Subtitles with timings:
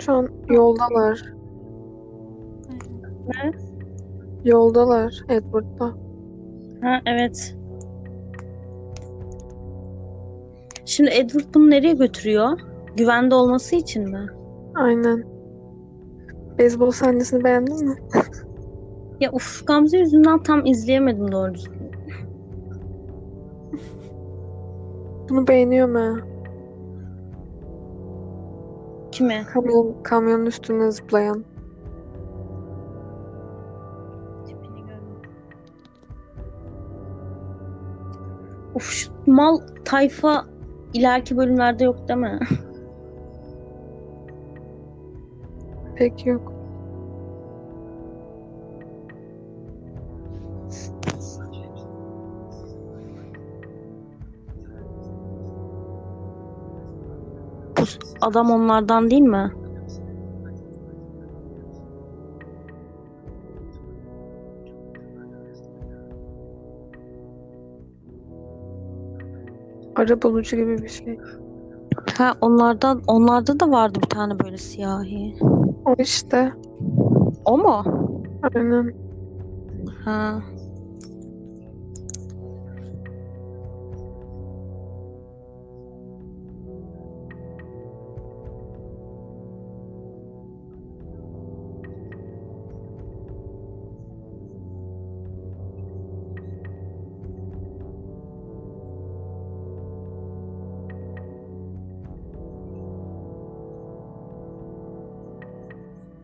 [0.00, 1.22] Şu an yoldalar.
[3.26, 3.52] Ne?
[4.44, 5.94] Yoldalar Edward'la.
[6.82, 7.56] Ha evet.
[10.84, 12.60] Şimdi Edward bunu nereye götürüyor?
[12.96, 14.26] Güvende olması için mi?
[14.74, 15.24] Aynen.
[16.58, 17.96] Beyzbol sahnesini beğendin mi?
[19.20, 21.90] Ya uf Gamze yüzünden tam izleyemedim doğru düzgün.
[25.30, 26.29] Bunu beğeniyorum ha.
[29.20, 29.44] Kime?
[29.52, 31.44] Kamyon, kamyonun üstüne zıplayan.
[38.74, 40.44] Uf şu mal tayfa
[40.94, 42.38] ileriki bölümlerde yok değil mi?
[45.96, 46.49] Pek yok.
[58.20, 59.52] Adam onlardan değil mi?
[69.96, 71.18] Ara bulucu gibi bir şey.
[72.18, 75.36] Ha onlardan onlarda da vardı bir tane böyle siyahi.
[75.84, 76.52] O işte.
[77.44, 77.84] O mu?
[78.54, 78.94] Aynen.
[80.04, 80.42] Ha.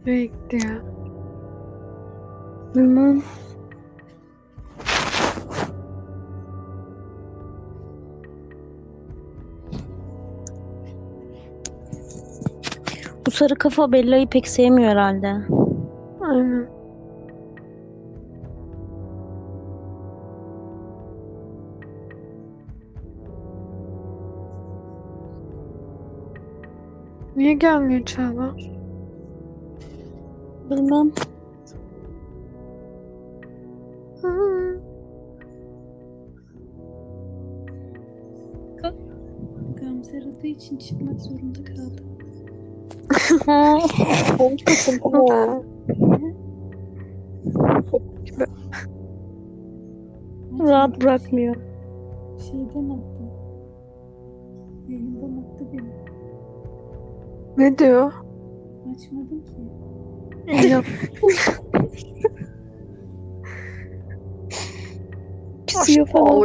[0.06, 0.82] Nereye gitti ya?
[2.74, 3.22] Bilmem.
[13.26, 15.36] Bu sarı kafa Bella'yı pek sevmiyor herhalde.
[16.20, 16.68] Aynen.
[27.36, 28.54] Niye gelmiyor Çağla?
[30.70, 31.12] Bilmem.
[34.22, 34.80] Hı.
[39.80, 42.06] Gamze aradığı için çıkmak zorunda kaldım.
[44.38, 45.62] Konuşmasın ya.
[50.60, 51.56] Rahat bırakmıyor.
[52.50, 53.22] Şeyden attı.
[54.88, 55.90] Yayından attı beni.
[57.56, 58.12] Ne diyor?
[58.94, 59.85] Açmadım ki.
[65.66, 66.44] Küsüyor falan.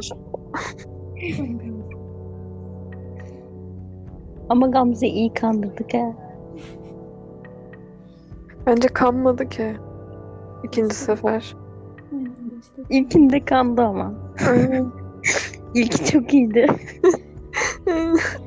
[4.49, 6.13] Ama Gamze iyi kandırdık ha.
[8.67, 9.75] Bence kanmadı ki.
[10.63, 11.55] İkinci sefer.
[12.89, 14.13] İlkinde kandı ama.
[15.75, 16.67] İlki çok iyiydi.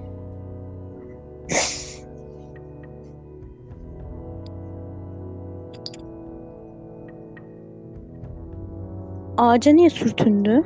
[9.36, 10.62] Ağaca niye sürtündü?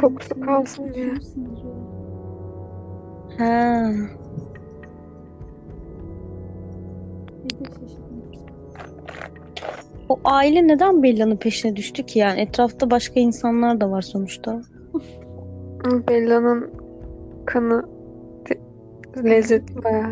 [0.00, 1.12] Kokusu kalsın diye.
[3.38, 3.90] Ha.
[10.08, 12.40] O aile neden Bella'nın peşine düştü ki yani?
[12.40, 14.60] Etrafta başka insanlar da var sonuçta.
[16.08, 16.70] Bella'nın
[17.46, 17.84] kanı
[18.44, 18.60] te-
[19.24, 20.10] lezzetli baya.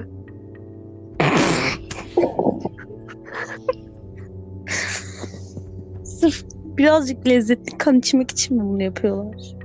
[6.79, 9.57] Birazcık lezzetli kan içmek için mi bunu yapıyorlar?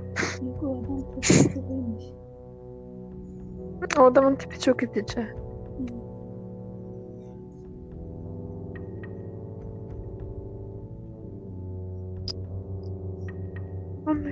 [0.42, 2.04] Yok o adam profesörüymüş.
[3.98, 5.26] O adamın tipi çok itici.
[14.06, 14.30] Ama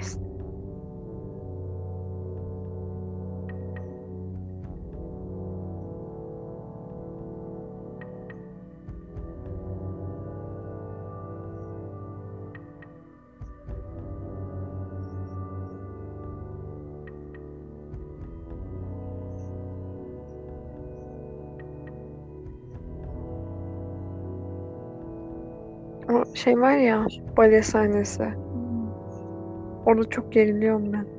[26.36, 27.06] şey var ya
[27.36, 28.24] bale sahnesi.
[28.24, 28.90] Hmm.
[29.86, 31.06] Orada çok geriliyorum ben.
[31.06, 31.15] Ben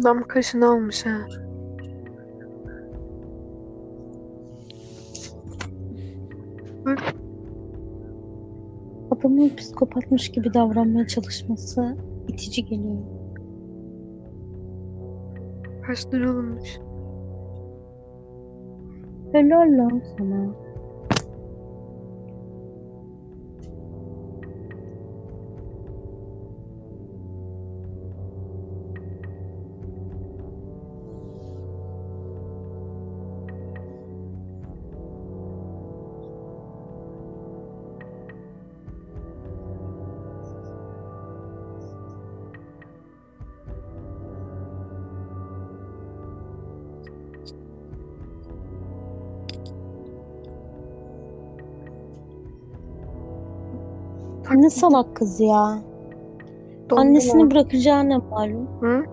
[0.00, 1.26] Adam kaşını almış ha.
[9.10, 11.96] Adamın psikopatmış gibi davranmaya çalışması
[12.28, 12.98] itici geliyor.
[15.86, 16.78] Kaşları alınmış.
[19.32, 20.71] Helal lan sana.
[54.54, 55.82] Ne salak kız ya.
[56.90, 57.50] Dondu Annesini mu?
[57.50, 58.68] bırakacağı ne malum.
[58.80, 59.04] Hı?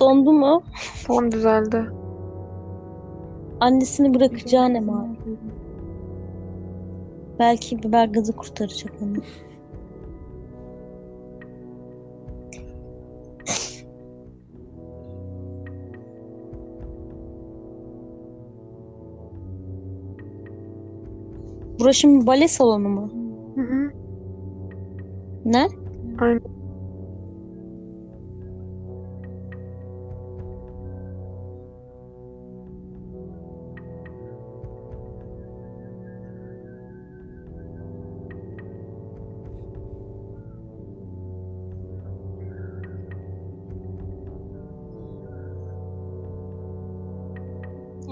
[0.00, 0.62] Dondu mu?
[1.06, 1.84] Tamam düzeldi.
[3.60, 5.16] Annesini bırakacağı ne malum.
[7.38, 9.16] Belki biber gazı kurtaracak onu.
[21.80, 23.17] Burası şimdi bale salonu mu?
[25.48, 25.68] Ne?
[26.18, 26.40] Aynen.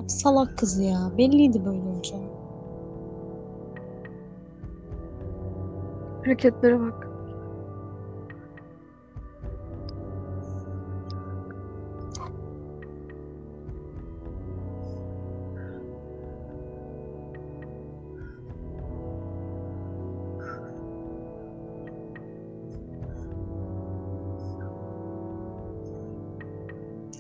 [0.07, 1.13] Salak kızı ya.
[1.19, 2.21] Belliydi böyle olacağı.
[6.25, 7.16] Hareketlere bak.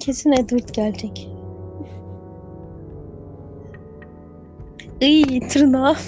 [0.07, 1.31] Kesin Edward gelecek.
[5.01, 5.97] İyi tırnağı.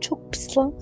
[0.00, 0.74] Çok pis lan.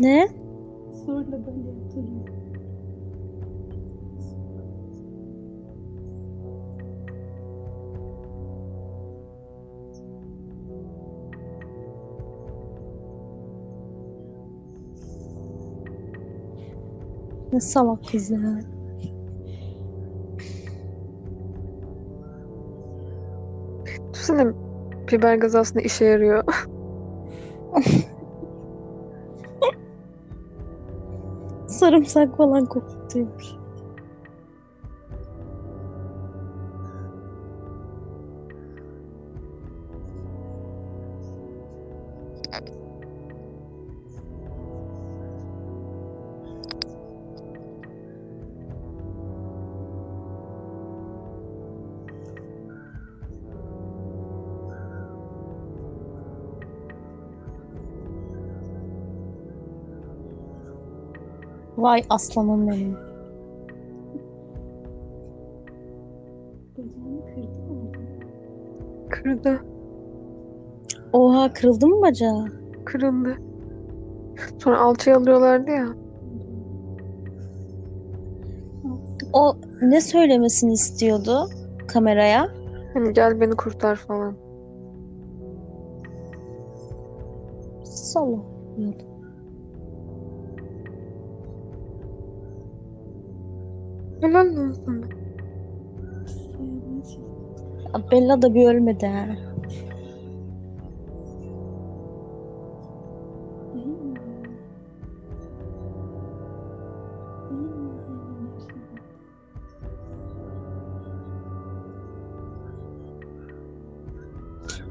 [0.00, 0.28] Ne?
[1.06, 2.41] Zorla böyle yaptırıyor.
[17.52, 18.38] Ne salak kız ya.
[24.12, 24.52] Düşünsene
[25.12, 26.44] biber gazı aslında işe yarıyor.
[31.66, 33.61] Sarımsak falan kokutuyormuş.
[61.82, 62.96] Vay aslanım benim.
[66.78, 67.92] Bacağını kırdı mı?
[69.10, 69.60] Kırdı.
[71.12, 72.46] Oha kırıldı mı bacağı?
[72.84, 73.36] Kırıldı.
[74.58, 75.86] Sonra alçıya alıyorlardı ya.
[79.32, 81.48] O ne söylemesini istiyordu
[81.88, 82.48] kameraya?
[82.94, 84.36] Hani gel beni kurtar falan.
[87.84, 88.44] Salak.
[88.76, 89.11] Helal
[97.08, 97.22] şey.
[97.94, 99.26] Ya Bella da bir ölmedi ha.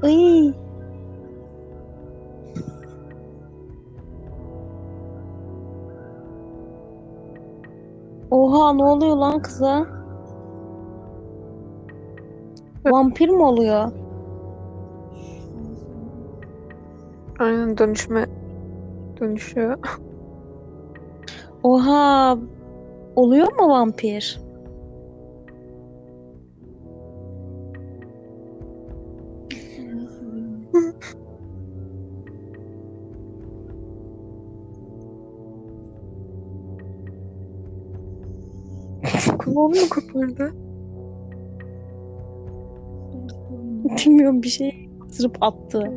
[0.03, 0.40] Iy.
[8.81, 9.85] Ne oluyor lan kıza?
[12.85, 13.91] Vampir mi oluyor?
[17.39, 18.25] Aynen dönüşme
[19.19, 19.77] dönüşüyor.
[21.63, 22.37] Oha
[23.15, 24.39] oluyor mu vampir?
[39.61, 40.53] Kulağını mı kopardı?
[44.05, 45.91] Bilmiyorum bir şey ısırıp attı.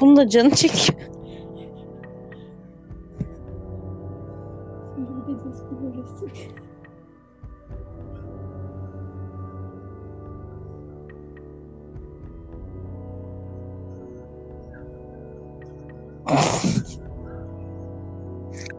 [0.00, 1.07] Bunu da canı çekiyor.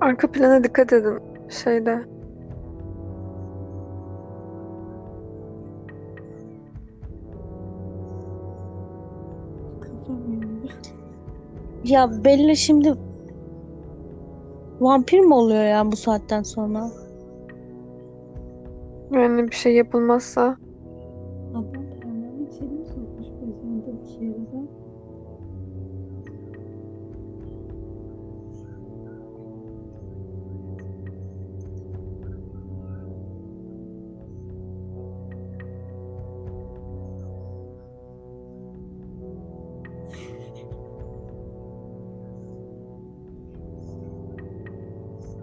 [0.01, 1.19] Arka plana dikkat edin.
[1.49, 1.99] Şeyde.
[11.83, 12.93] Ya Bella şimdi
[14.79, 16.89] vampir mi oluyor ya bu saatten sonra?
[19.11, 20.57] Yani bir şey yapılmazsa.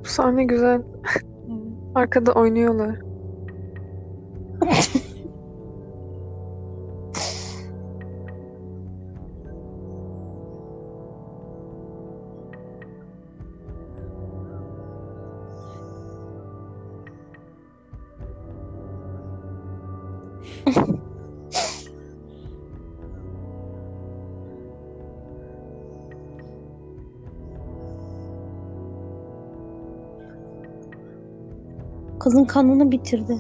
[0.07, 0.83] Bu sahne güzel.
[1.95, 2.97] Arkada oynuyorlar.
[32.27, 33.39] Kızın kanını bitirdi.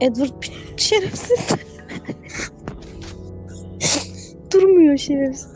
[0.00, 0.42] Edward
[0.76, 1.48] şerefsiz.
[4.52, 5.52] Durmuyor şerefsiz.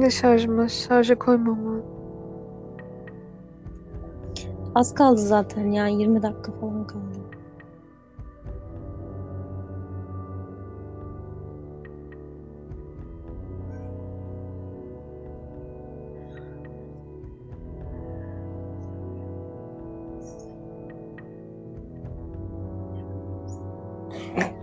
[0.00, 1.84] De şarjıma şarja koymam lazım.
[4.74, 7.04] Az kaldı zaten yani 20 dakika falan kaldı.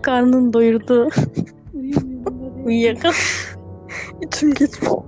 [0.02, 1.10] Karnını doyurdu.
[2.66, 3.16] Uyuyakaldı.
[4.22, 5.07] İçim gitmiş.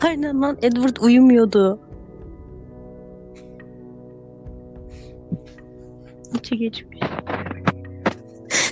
[0.00, 1.80] Aynen lan Edward uyumuyordu.
[6.34, 7.00] İçi geçmiş.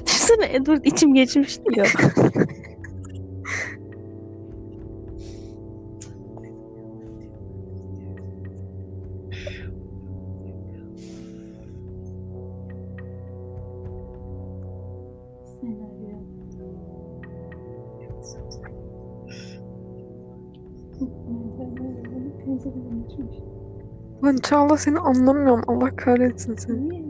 [0.06, 1.92] Düşünsene Edward içim geçmiş diyor.
[24.44, 25.62] Çağla seni anlamıyorum.
[25.66, 26.88] Allah kahretsin seni.
[26.88, 27.04] Niye?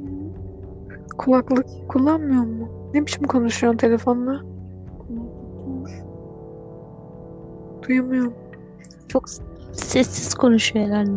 [1.18, 2.68] Kulaklık kullanmıyor mu?
[2.94, 4.40] Ne biçim konuşuyorsun telefonla?
[7.88, 8.34] Duyamıyorum.
[9.08, 9.28] Çok
[9.72, 11.10] sessiz konuşuyor herhalde.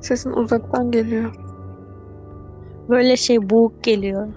[0.00, 1.34] Sesin uzaktan geliyor.
[2.88, 4.28] Böyle şey boğuk geliyor.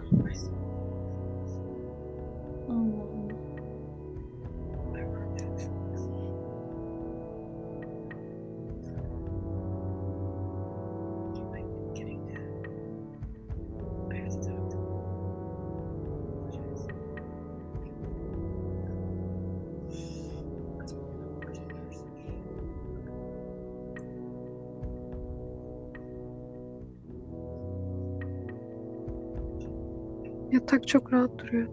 [30.52, 31.68] Yatak çok rahat duruyor.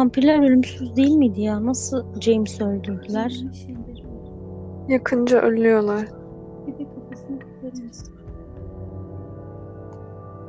[0.00, 1.66] Vampirler ölümsüz değil miydi ya?
[1.66, 3.24] Nasıl James'i öldürdüler?
[3.24, 3.32] Var.
[4.88, 6.06] Yakınca ölüyorlar.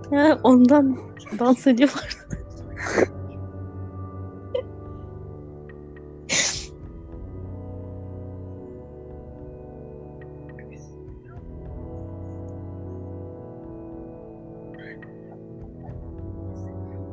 [0.09, 0.97] Ha, ondan
[1.39, 2.17] dans ediyorlar.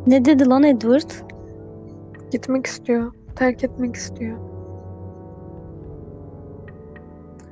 [0.06, 1.37] Ne dedi lan Edward?
[2.30, 3.12] Gitmek istiyor.
[3.36, 4.38] Terk etmek istiyor.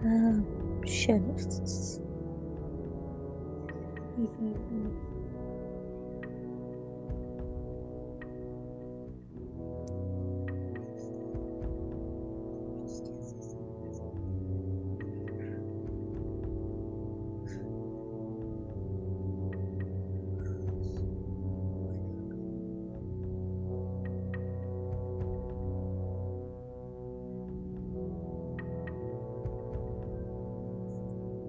[0.02, 0.34] Ha,
[0.86, 2.00] şerefsiz.
[4.16, 4.85] Güzel.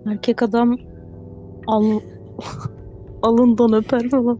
[0.07, 0.77] Erkek adam
[1.67, 1.99] al
[3.21, 4.37] alından öper falan.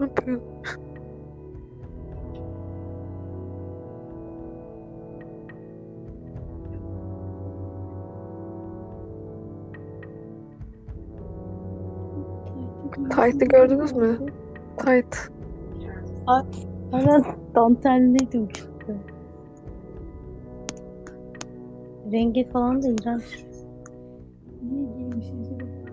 [0.00, 0.40] Ne yapıyor?
[13.26, 14.18] Tight'ı gördünüz mü?
[14.78, 15.16] Tight.
[16.92, 18.92] Aynen dantelliydi uçukta.
[22.12, 23.44] Rengi falan da iğrenç.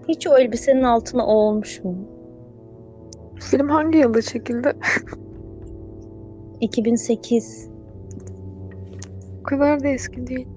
[0.08, 1.96] Hiç o elbisenin altına o olmuş mu?
[3.39, 4.74] Film hangi yılda çekildi?
[6.62, 7.69] 2008.
[9.39, 10.48] O kadar da eski değil.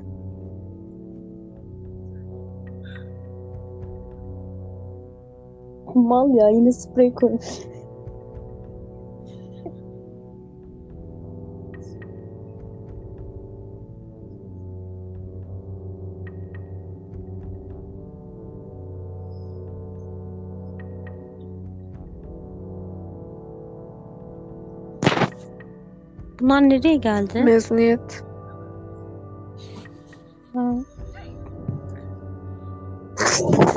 [5.97, 7.45] Mal ya yine sprey koymuş.
[26.41, 27.43] Bunlar nereye geldi?
[27.45, 28.25] Mezuniyet.
[30.55, 30.75] Ha.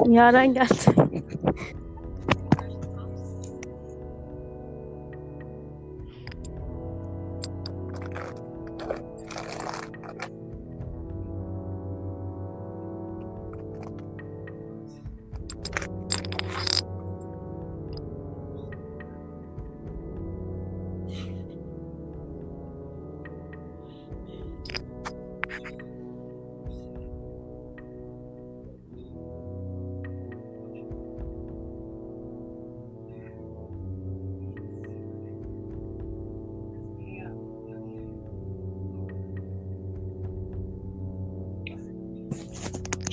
[0.08, 1.09] Yaren geldi.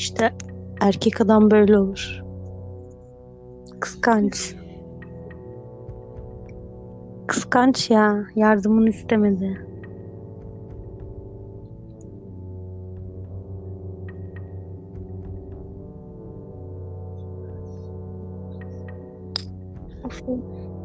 [0.07, 0.33] İşte
[0.81, 2.23] erkek adam böyle olur.
[3.81, 4.55] Kıskanç.
[7.27, 8.27] Kıskanç ya.
[8.37, 9.67] Yardımını istemedi.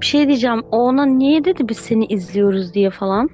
[0.01, 0.62] Bir şey diyeceğim.
[0.71, 3.29] O ona niye dedi biz seni izliyoruz diye falan.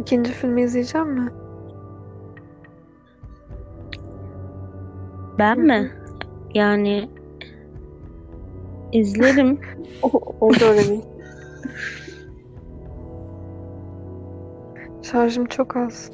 [0.00, 1.45] İkinci filmi izleyeceğim mi?
[5.38, 5.92] Ben mi?
[6.54, 7.08] Yani
[8.92, 9.60] izlerim.
[10.02, 10.08] O,
[10.40, 11.00] o da öyle.
[15.02, 16.10] Şarjım çok az.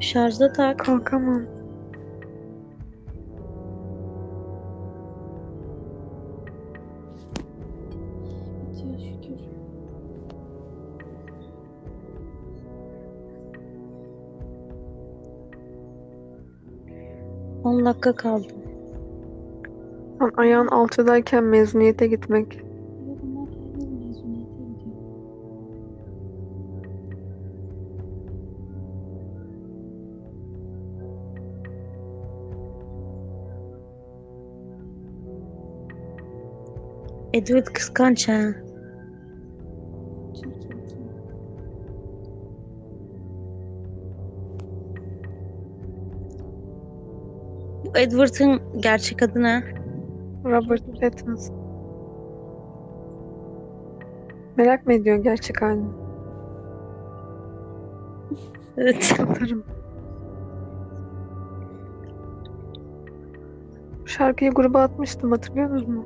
[0.00, 0.78] Şarjda tak.
[0.78, 1.42] Kalkamam.
[17.82, 18.46] 10 dakika kaldı.
[20.36, 22.60] Ayağın alçadayken mezuniyete gitmek.
[37.32, 38.61] Edward kıskanç ha.
[47.94, 49.62] Bu Edward'ın gerçek adı ne?
[50.44, 51.56] Robert Pattinson.
[54.56, 55.86] Merak mı ediyorsun gerçek halini?
[58.76, 59.16] Evet.
[59.20, 59.64] Atarım.
[64.02, 66.04] Bu Şarkıyı gruba atmıştım hatırlıyorsunuz mu?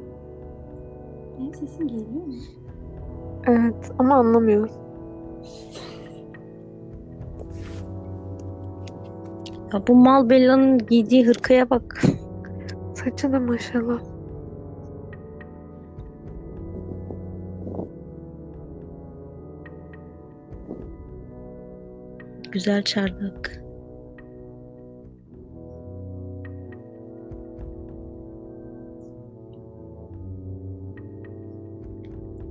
[1.38, 2.34] Benim sesim geliyor mu?
[3.46, 4.72] Evet ama anlamıyoruz.
[9.72, 12.02] Ya bu mal Bella'nın giydiği hırkaya bak.
[12.94, 14.00] Saçı da maşallah.
[22.52, 23.62] Güzel çardak.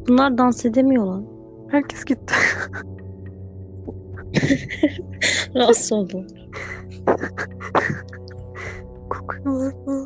[0.08, 1.26] Bunlar dans edemiyor lan.
[1.68, 2.34] Herkes gitti.
[5.56, 6.26] Rahatsız oldum.
[9.66, 10.05] Kokuyorlar falan.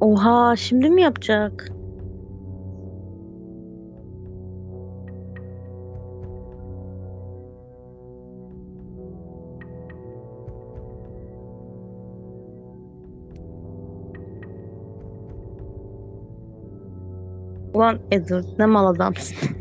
[0.00, 1.72] Oha şimdi mi yapacak?
[17.74, 19.59] Ulan Edward ne mal adamsın.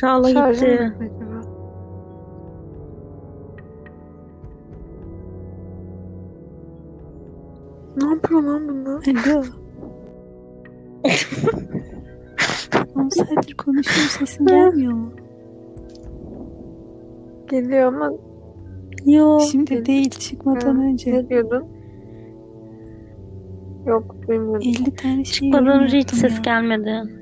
[0.00, 0.92] Çağla gitti.
[7.96, 9.02] Ne yapıyor lan bunlar?
[9.06, 9.42] Alo.
[12.94, 15.12] 10 saattir konuşuyorum sesim gelmiyor mu?
[17.50, 18.12] Geliyor ama
[19.06, 19.40] Yo.
[19.40, 21.14] Şimdi değil çıkmadan Ha, önce.
[21.14, 21.64] ne diyordun?
[23.86, 24.60] Yok duymadım.
[24.60, 26.42] 50 tane şey Çıkmadan yorum önce hiç yaptım ses ya.
[26.42, 27.17] gelmedi.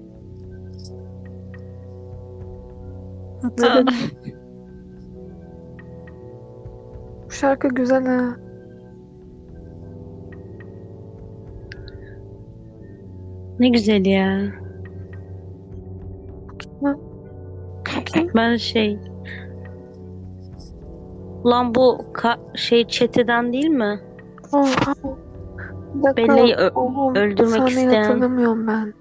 [7.27, 8.37] Bu şarkı güzel ha.
[13.59, 14.41] Ne güzel ya.
[18.35, 18.99] Ben şey
[21.47, 24.01] Lan bu ka- şey çeteden değil mi?
[25.95, 26.17] Bir dakika.
[26.17, 28.03] Bella'yı ö- öldürmek isteyen.
[28.05, 28.95] hatırlamıyorum ben.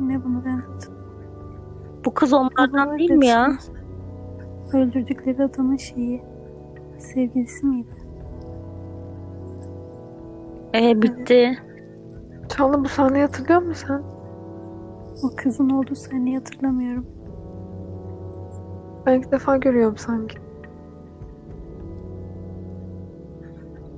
[0.00, 0.62] Ne bunu ben
[2.04, 3.58] Bu kız onlardan değil mi ya?
[4.72, 6.22] Öldürdükleri adamın şeyi.
[6.98, 7.94] Sevgilisi miydi?
[10.74, 11.58] Ee bitti.
[12.48, 14.02] Çağla bu sahneyi hatırlıyor musun sen?
[15.22, 17.06] O kızın olduğu sahneyi hatırlamıyorum.
[19.06, 20.38] Ben ilk defa görüyorum sanki.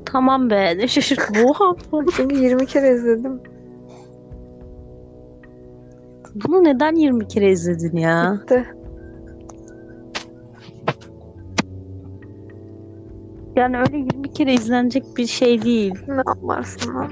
[0.05, 1.21] Tamam be ne şaşırt.
[1.45, 1.77] Oha.
[2.17, 3.41] Çünkü 20 kere izledim.
[6.45, 8.41] Bunu neden 20 kere izledin ya?
[8.43, 8.67] Bitti.
[13.57, 15.95] Yani öyle 20 kere izlenecek bir şey değil.
[16.09, 17.09] Ne yaparsın lan?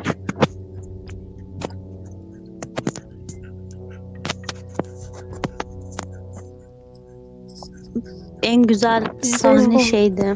[8.43, 10.35] En güzel sahne şeydi.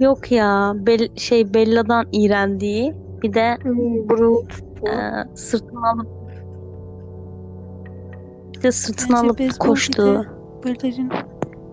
[0.00, 0.72] Yok ya.
[0.76, 2.94] Bel şey Bella'dan iğrendiği.
[3.22, 4.71] Bir de Hmm, tuttu.
[4.88, 6.22] E, sırtına alıp
[8.62, 10.26] bisiklet sırtına Bence alıp beyzbol koştuğu.
[10.64, 11.12] Böllerin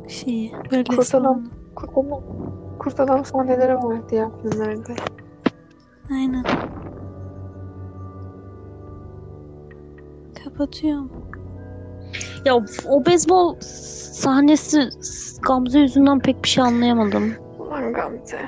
[0.08, 0.54] şeyi.
[0.72, 1.04] Böyle Kurt adam.
[1.04, 1.44] salonu.
[1.76, 2.22] Kurt adam,
[2.80, 4.96] kurt adam sahneleri var diğer filmlerde.
[6.12, 6.44] Aynen.
[10.44, 11.12] Kapatıyorum.
[12.46, 12.56] Ya
[12.90, 13.56] o beyzbol
[14.14, 14.90] sahnesi
[15.42, 17.34] Gamze yüzünden pek bir şey anlayamadım.
[17.60, 18.40] Ulan Gamze.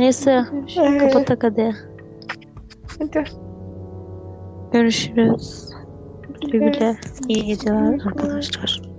[0.00, 0.44] Neyse.
[0.78, 1.76] Ee, kapatak hadi.
[2.98, 3.24] hadi.
[4.72, 5.70] Görüşürüz.
[6.40, 6.96] Güle güle.
[7.28, 8.89] İyi geceler arkadaşlar.